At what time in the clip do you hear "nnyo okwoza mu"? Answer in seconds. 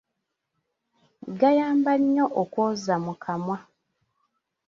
2.01-3.13